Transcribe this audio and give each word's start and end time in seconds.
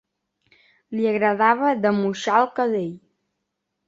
Li 0.95 1.03
agradava 1.09 1.73
d'amoixar 1.83 2.39
el 2.39 2.49
cadell. 2.61 2.91